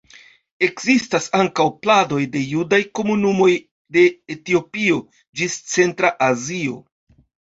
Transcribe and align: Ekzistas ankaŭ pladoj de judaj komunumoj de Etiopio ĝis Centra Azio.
Ekzistas 0.67 1.25
ankaŭ 1.39 1.65
pladoj 1.83 2.21
de 2.35 2.41
judaj 2.53 2.79
komunumoj 2.99 3.49
de 3.97 4.05
Etiopio 4.37 4.97
ĝis 5.41 5.59
Centra 5.75 6.11
Azio. 6.29 6.81